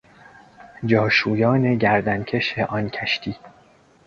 [0.85, 3.35] جاشویان گردنکش آن کشتی